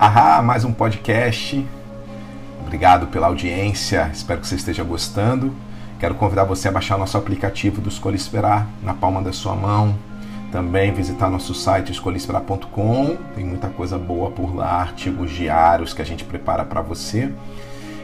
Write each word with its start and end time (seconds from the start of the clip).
Ahá, 0.00 0.40
mais 0.40 0.64
um 0.64 0.72
podcast. 0.72 1.62
Obrigado 2.62 3.08
pela 3.08 3.26
audiência, 3.26 4.08
espero 4.10 4.40
que 4.40 4.46
você 4.46 4.54
esteja 4.54 4.82
gostando. 4.82 5.54
Quero 5.98 6.14
convidar 6.14 6.44
você 6.44 6.68
a 6.68 6.72
baixar 6.72 6.96
nosso 6.96 7.18
aplicativo 7.18 7.82
do 7.82 7.90
Escolha 7.90 8.16
Esperar 8.16 8.66
na 8.82 8.94
palma 8.94 9.20
da 9.20 9.30
sua 9.30 9.54
mão. 9.54 9.94
Também 10.50 10.90
visitar 10.90 11.28
nosso 11.28 11.52
site 11.52 11.92
escolhaesperar.com. 11.92 13.18
Tem 13.34 13.44
muita 13.44 13.68
coisa 13.68 13.98
boa 13.98 14.30
por 14.30 14.56
lá, 14.56 14.80
artigos 14.80 15.32
diários 15.32 15.92
que 15.92 16.00
a 16.00 16.06
gente 16.06 16.24
prepara 16.24 16.64
para 16.64 16.80
você. 16.80 17.30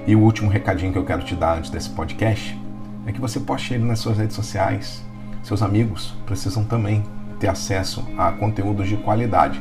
E 0.07 0.15
o 0.15 0.21
último 0.21 0.51
recadinho 0.51 0.93
que 0.93 0.99
eu 0.99 1.05
quero 1.07 1.23
te 1.23 1.35
dar 1.35 1.57
antes 1.57 1.71
desse 1.71 1.89
podcast 1.89 2.61
é 3.07 3.13
que 3.13 3.23
você 3.23 3.41
poste 3.41 3.73
ele 3.73 3.85
nas 3.85 4.01
suas 4.01 4.19
redes 4.19 4.37
sociais. 4.37 5.03
Seus 5.43 5.63
amigos 5.63 6.15
precisam 6.27 6.63
também 6.63 7.03
ter 7.41 7.49
acesso 7.49 8.07
a 8.19 8.33
conteúdos 8.33 8.87
de 8.87 8.99
qualidade. 8.99 9.59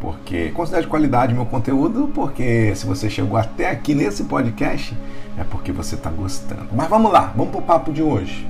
Porque 0.00 0.50
considero 0.50 0.82
de 0.82 0.88
qualidade 0.88 1.34
meu 1.34 1.46
conteúdo, 1.46 2.10
porque 2.14 2.74
se 2.74 2.86
você 2.86 3.08
chegou 3.08 3.38
até 3.38 3.70
aqui 3.70 3.94
nesse 3.94 4.24
podcast, 4.24 4.96
é 5.38 5.44
porque 5.44 5.72
você 5.72 5.94
está 5.94 6.10
gostando. 6.10 6.68
Mas 6.72 6.88
vamos 6.88 7.10
lá, 7.10 7.32
vamos 7.34 7.50
pro 7.52 7.62
papo 7.62 7.92
de 7.92 8.02
hoje. 8.02 8.46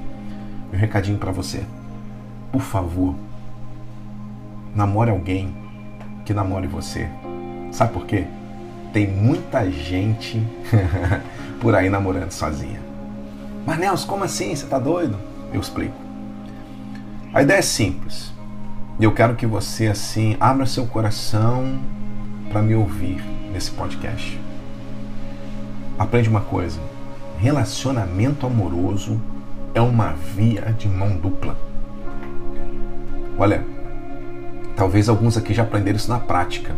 Meu 0.71 0.81
recadinho 0.81 1.19
para 1.19 1.31
você. 1.31 1.63
Por 2.51 2.61
favor, 2.61 3.15
namore 4.75 5.11
alguém 5.11 5.55
que 6.25 6.35
namore 6.35 6.67
você. 6.67 7.09
Sabe 7.71 7.93
por 7.93 8.07
quê? 8.07 8.25
Tem 8.93 9.07
muita 9.07 9.71
gente 9.71 10.43
por 11.61 11.75
aí 11.75 11.89
namorando 11.89 12.33
sozinha. 12.33 12.81
Mas 13.65 13.79
Nelson, 13.79 14.07
como 14.07 14.25
assim? 14.25 14.55
Você 14.55 14.67
tá 14.67 14.79
doido? 14.79 15.19
Eu 15.53 15.61
explico. 15.61 15.95
A 17.33 17.43
ideia 17.43 17.59
é 17.59 17.63
simples. 17.63 18.33
E 18.99 19.05
eu 19.05 19.13
quero 19.13 19.35
que 19.35 19.47
você 19.47 19.89
assim 19.89 20.39
abra 20.41 20.65
seu 20.65 20.87
coração 20.87 21.79
para 22.51 22.63
me 22.63 22.75
ouvir 22.75 23.23
nesse 23.53 23.71
podcast. 23.71 24.41
Aprende 25.99 26.30
uma 26.30 26.41
coisa: 26.41 26.80
relacionamento 27.38 28.47
amoroso 28.47 29.21
é 29.75 29.80
uma 29.83 30.13
via 30.13 30.75
de 30.79 30.88
mão 30.88 31.15
dupla. 31.19 31.59
Olha, 33.38 33.66
talvez 34.75 35.10
alguns 35.10 35.37
aqui 35.37 35.53
já 35.53 35.63
aprenderam 35.63 35.99
isso 35.99 36.09
na 36.09 36.19
prática, 36.19 36.75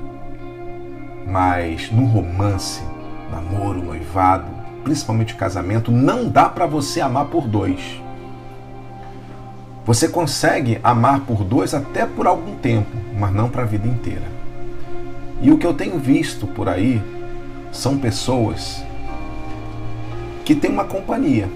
mas 1.24 1.88
no 1.92 2.04
romance, 2.04 2.82
namoro, 3.30 3.80
noivado, 3.80 4.50
principalmente 4.82 5.36
casamento, 5.36 5.92
não 5.92 6.28
dá 6.28 6.48
para 6.48 6.66
você 6.66 7.00
amar 7.00 7.26
por 7.26 7.46
dois. 7.46 8.02
Você 9.88 10.06
consegue 10.06 10.78
amar 10.84 11.20
por 11.20 11.42
dois 11.42 11.72
até 11.72 12.04
por 12.04 12.26
algum 12.26 12.54
tempo, 12.56 12.94
mas 13.18 13.32
não 13.32 13.48
para 13.48 13.62
a 13.62 13.64
vida 13.64 13.88
inteira. 13.88 14.26
E 15.40 15.50
o 15.50 15.56
que 15.56 15.66
eu 15.66 15.72
tenho 15.72 15.98
visto 15.98 16.46
por 16.46 16.68
aí 16.68 17.02
são 17.72 17.96
pessoas 17.96 18.84
que 20.44 20.54
têm 20.54 20.70
uma 20.70 20.84
companhia, 20.84 21.48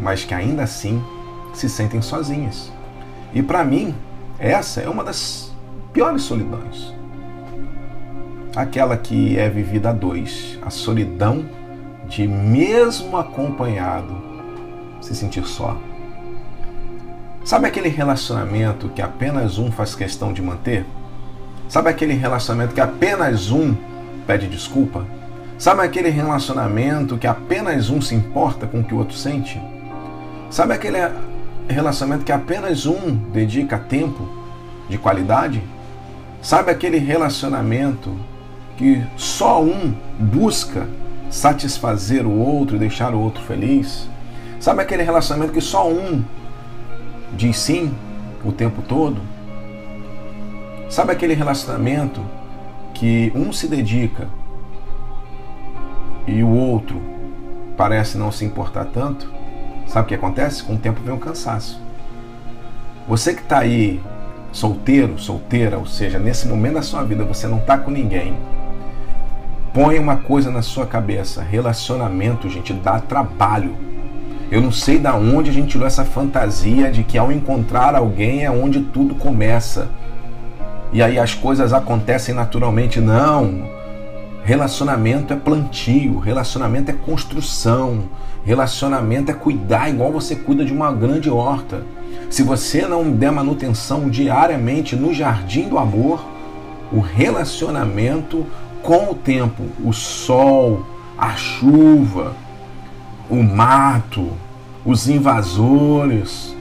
mas 0.00 0.24
que 0.24 0.32
ainda 0.32 0.62
assim 0.62 1.04
se 1.52 1.68
sentem 1.68 2.00
sozinhas. 2.00 2.72
E 3.34 3.42
para 3.42 3.62
mim, 3.62 3.94
essa 4.38 4.80
é 4.80 4.88
uma 4.88 5.04
das 5.04 5.52
piores 5.92 6.22
solidões. 6.22 6.94
Aquela 8.56 8.96
que 8.96 9.38
é 9.38 9.50
vivida 9.50 9.90
a 9.90 9.92
dois, 9.92 10.58
a 10.62 10.70
solidão 10.70 11.44
de 12.08 12.26
mesmo 12.26 13.18
acompanhado 13.18 14.16
se 15.02 15.14
sentir 15.14 15.44
só. 15.44 15.76
Sabe 17.44 17.66
aquele 17.66 17.88
relacionamento 17.88 18.90
que 18.90 19.00
apenas 19.00 19.58
um 19.58 19.72
faz 19.72 19.94
questão 19.94 20.32
de 20.32 20.42
manter? 20.42 20.84
Sabe 21.68 21.88
aquele 21.88 22.12
relacionamento 22.12 22.74
que 22.74 22.80
apenas 22.80 23.50
um 23.50 23.74
pede 24.26 24.46
desculpa? 24.46 25.06
Sabe 25.58 25.82
aquele 25.82 26.10
relacionamento 26.10 27.16
que 27.16 27.26
apenas 27.26 27.88
um 27.88 28.00
se 28.00 28.14
importa 28.14 28.66
com 28.66 28.80
o 28.80 28.84
que 28.84 28.94
o 28.94 28.98
outro 28.98 29.16
sente? 29.16 29.60
Sabe 30.50 30.74
aquele 30.74 30.98
relacionamento 31.66 32.24
que 32.24 32.32
apenas 32.32 32.84
um 32.84 33.14
dedica 33.32 33.78
tempo 33.78 34.28
de 34.88 34.98
qualidade? 34.98 35.62
Sabe 36.42 36.70
aquele 36.70 36.98
relacionamento 36.98 38.14
que 38.76 39.02
só 39.16 39.62
um 39.62 39.94
busca 40.18 40.86
satisfazer 41.30 42.26
o 42.26 42.38
outro 42.38 42.76
e 42.76 42.78
deixar 42.78 43.14
o 43.14 43.20
outro 43.20 43.42
feliz? 43.44 44.08
Sabe 44.58 44.82
aquele 44.82 45.02
relacionamento 45.02 45.52
que 45.54 45.60
só 45.60 45.88
um 45.88 46.22
diz 47.40 47.56
sim 47.56 47.90
o 48.44 48.52
tempo 48.52 48.82
todo? 48.82 49.22
Sabe 50.90 51.12
aquele 51.12 51.32
relacionamento 51.32 52.20
que 52.92 53.32
um 53.34 53.50
se 53.50 53.66
dedica 53.66 54.28
e 56.26 56.42
o 56.42 56.48
outro 56.50 57.00
parece 57.78 58.18
não 58.18 58.30
se 58.30 58.44
importar 58.44 58.84
tanto? 58.86 59.32
Sabe 59.86 60.04
o 60.04 60.08
que 60.08 60.14
acontece? 60.14 60.62
Com 60.62 60.74
o 60.74 60.78
tempo 60.78 61.00
vem 61.00 61.14
o 61.14 61.18
cansaço. 61.18 61.80
Você 63.08 63.32
que 63.32 63.40
está 63.40 63.60
aí 63.60 64.02
solteiro, 64.52 65.18
solteira, 65.18 65.78
ou 65.78 65.86
seja, 65.86 66.18
nesse 66.18 66.46
momento 66.46 66.74
da 66.74 66.82
sua 66.82 67.02
vida 67.04 67.24
você 67.24 67.46
não 67.46 67.56
está 67.56 67.78
com 67.78 67.90
ninguém, 67.90 68.36
põe 69.72 69.98
uma 69.98 70.16
coisa 70.16 70.50
na 70.50 70.60
sua 70.60 70.84
cabeça: 70.84 71.40
relacionamento, 71.40 72.50
gente, 72.50 72.74
dá 72.74 73.00
trabalho. 73.00 73.74
Eu 74.50 74.60
não 74.60 74.72
sei 74.72 74.98
da 74.98 75.14
onde 75.14 75.48
a 75.48 75.52
gente 75.52 75.68
tirou 75.68 75.86
essa 75.86 76.04
fantasia 76.04 76.90
de 76.90 77.04
que 77.04 77.16
ao 77.16 77.30
encontrar 77.30 77.94
alguém 77.94 78.44
é 78.44 78.50
onde 78.50 78.80
tudo 78.80 79.14
começa. 79.14 79.88
E 80.92 81.00
aí 81.00 81.20
as 81.20 81.34
coisas 81.34 81.72
acontecem 81.72 82.34
naturalmente. 82.34 83.00
Não. 83.00 83.62
Relacionamento 84.42 85.32
é 85.32 85.36
plantio, 85.36 86.18
relacionamento 86.18 86.90
é 86.90 86.94
construção, 86.94 88.04
relacionamento 88.44 89.30
é 89.30 89.34
cuidar 89.34 89.88
igual 89.88 90.10
você 90.10 90.34
cuida 90.34 90.64
de 90.64 90.72
uma 90.72 90.90
grande 90.90 91.30
horta. 91.30 91.82
Se 92.28 92.42
você 92.42 92.86
não 92.86 93.12
der 93.12 93.30
manutenção 93.30 94.08
diariamente 94.08 94.96
no 94.96 95.14
jardim 95.14 95.68
do 95.68 95.78
amor, 95.78 96.24
o 96.90 96.98
relacionamento 96.98 98.44
com 98.82 99.12
o 99.12 99.14
tempo, 99.14 99.62
o 99.84 99.92
sol, 99.92 100.84
a 101.16 101.36
chuva, 101.36 102.34
o 103.30 103.42
mato, 103.42 104.32
os 104.84 105.08
invasores, 105.08 106.54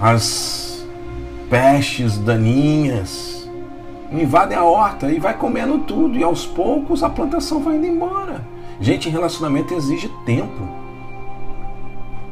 as 0.00 0.84
pestes 1.50 2.18
daninhas 2.18 3.48
invadem 4.10 4.56
a 4.56 4.64
horta 4.64 5.10
e 5.10 5.18
vai 5.18 5.36
comendo 5.36 5.78
tudo 5.80 6.16
e 6.16 6.22
aos 6.22 6.46
poucos 6.46 7.02
a 7.02 7.10
plantação 7.10 7.60
vai 7.60 7.76
indo 7.76 7.86
embora. 7.86 8.46
Gente, 8.80 9.08
relacionamento 9.08 9.74
exige 9.74 10.08
tempo. 10.24 10.68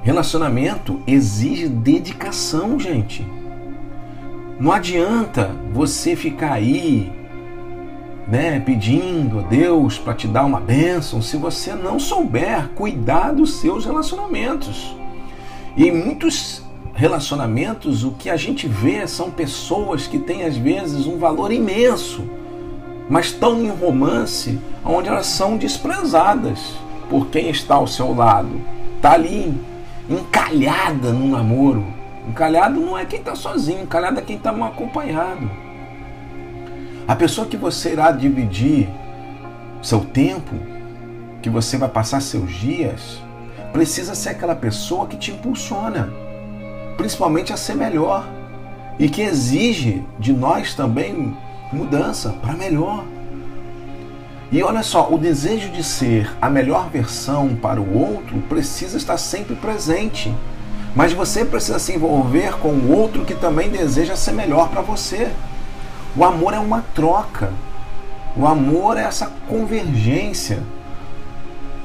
Relacionamento 0.02 1.00
exige 1.06 1.68
dedicação, 1.68 2.78
gente. 2.78 3.26
Não 4.58 4.72
adianta 4.72 5.50
você 5.72 6.16
ficar 6.16 6.54
aí 6.54 7.10
né, 8.26 8.60
pedindo 8.60 9.40
a 9.40 9.42
Deus 9.42 9.98
para 9.98 10.14
te 10.14 10.28
dar 10.28 10.44
uma 10.44 10.60
bênção 10.60 11.20
se 11.20 11.36
você 11.36 11.74
não 11.74 11.98
souber 11.98 12.68
cuidar 12.74 13.32
dos 13.32 13.54
seus 13.54 13.84
relacionamentos. 13.84 14.96
E 15.76 15.90
muitos 15.90 16.62
relacionamentos, 16.94 18.04
o 18.04 18.12
que 18.12 18.28
a 18.30 18.36
gente 18.36 18.68
vê 18.68 19.06
são 19.06 19.30
pessoas 19.30 20.06
que 20.06 20.18
têm 20.18 20.44
às 20.44 20.56
vezes 20.56 21.06
um 21.06 21.18
valor 21.18 21.52
imenso, 21.52 22.22
mas 23.08 23.26
estão 23.26 23.62
em 23.62 23.68
romance 23.68 24.58
onde 24.84 25.08
elas 25.08 25.26
são 25.26 25.56
desprezadas 25.56 26.74
por 27.08 27.26
quem 27.26 27.50
está 27.50 27.74
ao 27.74 27.86
seu 27.86 28.14
lado. 28.14 28.60
Está 28.96 29.12
ali 29.12 29.52
encalhada 30.08 31.12
no 31.12 31.28
namoro. 31.28 31.84
Encalhado 32.28 32.80
não 32.80 32.96
é 32.96 33.04
quem 33.04 33.18
está 33.18 33.34
sozinho, 33.34 33.82
encalhado 33.82 34.18
é 34.18 34.22
quem 34.22 34.36
está 34.36 34.52
mal 34.52 34.68
acompanhado. 34.68 35.50
A 37.12 37.14
pessoa 37.14 37.46
que 37.46 37.58
você 37.58 37.92
irá 37.92 38.10
dividir 38.10 38.88
seu 39.82 40.00
tempo, 40.00 40.54
que 41.42 41.50
você 41.50 41.76
vai 41.76 41.90
passar 41.90 42.22
seus 42.22 42.50
dias, 42.54 43.20
precisa 43.70 44.14
ser 44.14 44.30
aquela 44.30 44.54
pessoa 44.54 45.06
que 45.06 45.18
te 45.18 45.30
impulsiona, 45.30 46.08
principalmente 46.96 47.52
a 47.52 47.56
ser 47.58 47.74
melhor 47.74 48.26
e 48.98 49.10
que 49.10 49.20
exige 49.20 50.02
de 50.18 50.32
nós 50.32 50.72
também 50.72 51.36
mudança 51.70 52.30
para 52.40 52.54
melhor. 52.54 53.04
E 54.50 54.62
olha 54.62 54.82
só, 54.82 55.12
o 55.12 55.18
desejo 55.18 55.68
de 55.68 55.84
ser 55.84 56.34
a 56.40 56.48
melhor 56.48 56.88
versão 56.88 57.54
para 57.56 57.78
o 57.78 57.94
outro 57.94 58.38
precisa 58.48 58.96
estar 58.96 59.18
sempre 59.18 59.54
presente. 59.54 60.34
Mas 60.96 61.12
você 61.12 61.44
precisa 61.44 61.78
se 61.78 61.92
envolver 61.92 62.56
com 62.56 62.68
o 62.68 62.90
outro 62.90 63.22
que 63.26 63.34
também 63.34 63.68
deseja 63.68 64.16
ser 64.16 64.32
melhor 64.32 64.70
para 64.70 64.80
você. 64.80 65.30
O 66.16 66.24
amor 66.24 66.52
é 66.52 66.58
uma 66.58 66.84
troca. 66.94 67.52
O 68.36 68.46
amor 68.46 68.96
é 68.96 69.02
essa 69.02 69.30
convergência. 69.48 70.62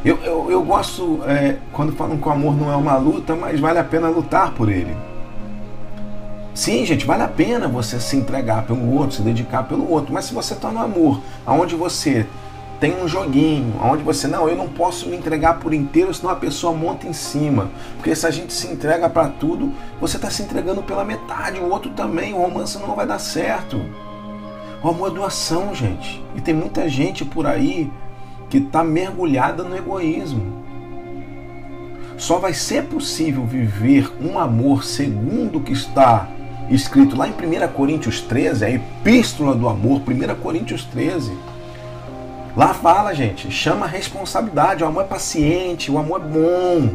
Eu, 0.03 0.17
eu, 0.23 0.51
eu 0.51 0.63
gosto 0.63 1.21
é, 1.25 1.57
quando 1.71 1.93
falam 1.93 2.17
que 2.17 2.27
o 2.27 2.31
amor 2.31 2.55
não 2.55 2.71
é 2.71 2.75
uma 2.75 2.97
luta, 2.97 3.35
mas 3.35 3.59
vale 3.59 3.79
a 3.79 3.83
pena 3.83 4.09
lutar 4.09 4.51
por 4.51 4.69
ele. 4.69 4.95
Sim, 6.53 6.85
gente, 6.85 7.05
vale 7.05 7.23
a 7.23 7.27
pena 7.27 7.67
você 7.67 7.99
se 7.99 8.17
entregar 8.17 8.65
pelo 8.65 8.95
outro, 8.95 9.17
se 9.17 9.21
dedicar 9.21 9.63
pelo 9.63 9.89
outro. 9.89 10.13
Mas 10.13 10.25
se 10.25 10.33
você 10.33 10.53
está 10.53 10.71
no 10.71 10.81
amor, 10.81 11.21
aonde 11.45 11.75
você 11.75 12.25
tem 12.79 13.01
um 13.01 13.07
joguinho 13.07 13.73
onde 13.81 14.03
você 14.03 14.27
não, 14.27 14.47
eu 14.47 14.55
não 14.55 14.67
posso 14.67 15.09
me 15.09 15.17
entregar 15.17 15.59
por 15.59 15.73
inteiro, 15.73 16.13
senão 16.13 16.31
a 16.31 16.35
pessoa 16.35 16.73
monta 16.73 17.07
em 17.07 17.13
cima. 17.13 17.69
Porque 17.95 18.15
se 18.15 18.25
a 18.25 18.31
gente 18.31 18.53
se 18.53 18.67
entrega 18.67 19.09
para 19.09 19.29
tudo, 19.29 19.71
você 19.99 20.17
está 20.17 20.29
se 20.29 20.43
entregando 20.43 20.81
pela 20.83 21.03
metade, 21.03 21.59
o 21.59 21.69
outro 21.69 21.91
também, 21.91 22.33
o 22.33 22.41
romance 22.41 22.77
não 22.77 22.95
vai 22.95 23.05
dar 23.05 23.19
certo. 23.19 23.79
O 24.83 24.89
amor 24.89 25.11
é 25.11 25.13
doação, 25.15 25.73
gente. 25.73 26.23
E 26.35 26.41
tem 26.41 26.53
muita 26.53 26.87
gente 26.87 27.25
por 27.25 27.47
aí 27.47 27.91
que 28.49 28.57
está 28.57 28.83
mergulhada 28.83 29.63
no 29.63 29.75
egoísmo. 29.75 30.63
Só 32.17 32.39
vai 32.39 32.53
ser 32.53 32.85
possível 32.85 33.45
viver 33.45 34.11
um 34.21 34.39
amor 34.39 34.83
segundo 34.83 35.57
o 35.57 35.61
que 35.61 35.73
está 35.73 36.27
escrito 36.69 37.15
lá 37.15 37.27
em 37.27 37.31
1 37.31 37.67
Coríntios 37.73 38.21
13, 38.21 38.65
a 38.65 38.69
epístola 38.69 39.55
do 39.55 39.67
amor, 39.67 40.01
1 40.01 40.35
Coríntios 40.41 40.83
13. 40.85 41.31
Lá 42.55 42.73
fala, 42.73 43.13
gente, 43.13 43.51
chama 43.51 43.85
a 43.85 43.89
responsabilidade. 43.89 44.83
O 44.83 44.87
amor 44.87 45.03
é 45.03 45.07
paciente, 45.07 45.91
o 45.91 45.97
amor 45.97 46.21
é 46.21 46.23
bom. 46.23 46.89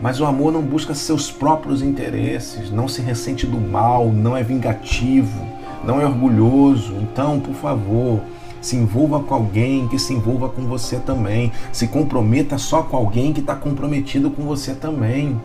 Mas 0.00 0.20
o 0.20 0.24
amor 0.24 0.52
não 0.52 0.62
busca 0.62 0.94
seus 0.94 1.30
próprios 1.30 1.82
interesses, 1.82 2.70
não 2.70 2.86
se 2.86 3.02
ressente 3.02 3.44
do 3.44 3.60
mal, 3.60 4.06
não 4.06 4.36
é 4.36 4.44
vingativo, 4.44 5.44
não 5.84 6.00
é 6.00 6.06
orgulhoso. 6.06 6.94
Então, 7.00 7.40
por 7.40 7.54
favor, 7.54 8.20
se 8.60 8.76
envolva 8.76 9.20
com 9.20 9.34
alguém 9.34 9.86
que 9.88 9.98
se 9.98 10.12
envolva 10.12 10.48
com 10.48 10.62
você 10.62 10.96
também. 10.96 11.52
Se 11.72 11.88
comprometa 11.88 12.58
só 12.58 12.82
com 12.82 12.96
alguém 12.96 13.32
que 13.32 13.40
está 13.40 13.54
comprometido 13.54 14.30
com 14.30 14.42
você 14.42 14.74
também. 14.74 15.40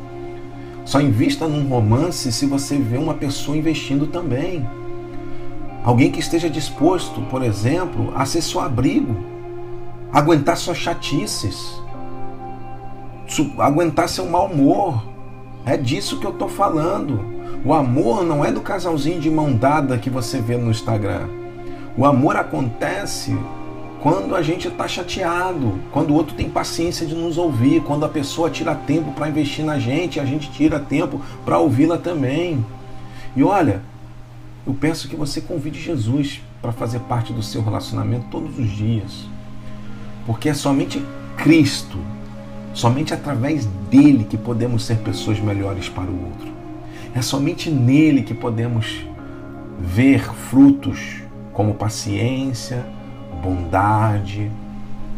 Só 0.86 1.00
invista 1.00 1.48
num 1.48 1.68
romance 1.68 2.32
se 2.32 2.46
você 2.46 2.78
vê 2.78 2.98
uma 2.98 3.14
pessoa 3.14 3.58
investindo 3.58 4.08
também. 4.08 4.68
Alguém 5.84 6.12
que 6.12 6.20
esteja 6.20 6.50
disposto, 6.50 7.22
por 7.24 7.44
exemplo, 7.44 8.14
a 8.16 8.26
ser 8.26 8.42
seu 8.42 8.62
abrigo, 8.62 9.16
aguentar 10.12 10.58
suas 10.58 10.78
chatices, 10.78 11.82
aguentar 13.58 14.08
seu 14.10 14.26
mau 14.26 14.48
humor. 14.48 15.04
É 15.66 15.78
disso 15.78 16.20
que 16.20 16.26
eu 16.26 16.32
estou 16.32 16.50
falando. 16.50 17.33
O 17.66 17.74
amor 17.74 18.26
não 18.26 18.44
é 18.44 18.52
do 18.52 18.60
casalzinho 18.60 19.22
de 19.22 19.30
mão 19.30 19.56
dada 19.56 19.98
que 19.98 20.10
você 20.10 20.42
vê 20.42 20.58
no 20.58 20.70
Instagram. 20.70 21.30
O 21.96 22.06
amor 22.06 22.36
acontece 22.36 23.34
quando 24.02 24.36
a 24.36 24.42
gente 24.42 24.68
está 24.68 24.86
chateado, 24.86 25.80
quando 25.90 26.12
o 26.12 26.14
outro 26.14 26.36
tem 26.36 26.50
paciência 26.50 27.08
de 27.08 27.16
nos 27.16 27.38
ouvir, 27.38 27.82
quando 27.82 28.04
a 28.04 28.10
pessoa 28.10 28.50
tira 28.50 28.76
tempo 28.76 29.14
para 29.14 29.30
investir 29.30 29.64
na 29.64 29.80
gente, 29.80 30.20
a 30.20 30.26
gente 30.26 30.52
tira 30.52 30.78
tempo 30.78 31.22
para 31.46 31.58
ouvi-la 31.58 31.98
também. 31.98 32.66
E 33.34 33.42
olha, 33.42 33.82
eu 34.68 34.74
peço 34.74 35.08
que 35.08 35.16
você 35.16 35.40
convide 35.40 35.80
Jesus 35.80 36.42
para 36.62 36.74
fazer 36.74 37.00
parte 37.00 37.32
do 37.32 37.42
seu 37.42 37.64
relacionamento 37.64 38.26
todos 38.30 38.60
os 38.60 38.70
dias. 38.70 39.26
Porque 40.26 40.50
é 40.50 40.54
somente 40.54 41.02
Cristo, 41.38 41.98
somente 42.74 43.14
através 43.14 43.66
dele 43.90 44.26
que 44.26 44.38
podemos 44.38 44.84
ser 44.84 44.98
pessoas 44.98 45.40
melhores 45.40 45.88
para 45.88 46.12
o 46.12 46.26
outro. 46.26 46.53
É 47.16 47.22
somente 47.22 47.70
nele 47.70 48.24
que 48.24 48.34
podemos 48.34 49.06
ver 49.80 50.24
frutos 50.34 51.22
como 51.52 51.76
paciência, 51.76 52.86
bondade, 53.42 54.52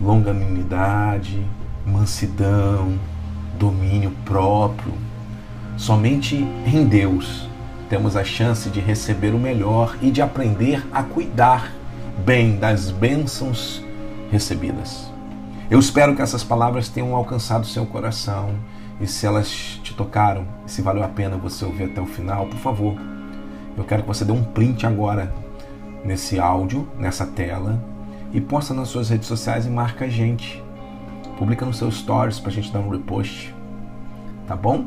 longanimidade, 0.02 1.42
mansidão, 1.86 3.00
domínio 3.58 4.12
próprio. 4.26 4.94
Somente 5.78 6.36
em 6.66 6.86
Deus 6.86 7.48
temos 7.90 8.18
a 8.18 8.24
chance 8.24 8.70
de 8.70 8.80
receber 8.80 9.34
o 9.34 9.40
melhor 9.40 9.96
e 10.02 10.12
de 10.12 10.22
aprender 10.22 10.86
a 10.92 11.04
cuidar 11.04 11.72
bem 12.26 12.58
das 12.58 12.92
bênçãos 12.92 13.84
recebidas. 14.32 15.10
Eu 15.70 15.80
espero 15.80 16.16
que 16.16 16.22
essas 16.22 16.44
palavras 16.44 16.90
tenham 16.90 17.16
alcançado 17.16 17.66
seu 17.66 17.86
coração 17.86 18.56
e 19.00 19.08
se 19.08 19.26
elas 19.26 19.50
te 19.84 19.94
tocaram, 19.94 20.46
se 20.66 20.82
valeu 20.82 21.04
a 21.04 21.08
pena 21.08 21.38
você 21.38 21.66
ouvir 21.66 21.86
até 21.86 22.02
o 22.02 22.06
final, 22.06 22.48
por 22.48 22.60
favor, 22.60 22.96
eu 23.78 23.84
quero 23.84 24.04
que 24.04 24.08
você 24.08 24.24
dê 24.24 24.32
um 24.32 24.44
print 24.44 24.86
agora 24.86 25.34
nesse 26.04 26.40
áudio, 26.40 26.88
nessa 26.98 27.26
tela 27.26 27.84
e 28.32 28.40
posta 28.40 28.74
nas 28.74 28.90
suas 28.90 29.10
redes 29.10 29.28
sociais 29.28 29.66
e 29.66 29.70
marca 29.70 30.06
a 30.06 30.10
gente. 30.10 30.64
Publica 31.38 31.66
nos 31.66 31.78
seus 31.78 31.98
stories 31.98 32.40
para 32.40 32.50
a 32.50 32.54
gente 32.54 32.72
dar 32.72 32.80
um 32.80 32.90
repost. 32.90 33.54
Tá 34.48 34.56
bom? 34.56 34.86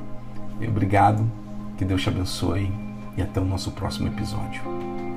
Obrigado, 0.66 1.30
que 1.76 1.84
Deus 1.84 2.02
te 2.02 2.08
abençoe 2.08 2.72
e 3.16 3.22
até 3.22 3.40
o 3.40 3.44
nosso 3.44 3.72
próximo 3.72 4.08
episódio. 4.08 5.07